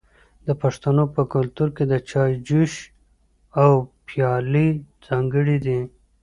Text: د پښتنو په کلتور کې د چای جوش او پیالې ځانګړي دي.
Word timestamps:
د 0.47 0.49
پښتنو 0.61 1.03
په 1.15 1.21
کلتور 1.33 1.69
کې 1.75 1.83
د 1.87 1.93
چای 2.09 2.31
جوش 2.47 2.73
او 3.63 3.71
پیالې 4.07 4.67
ځانګړي 5.05 5.57
دي. 5.65 5.79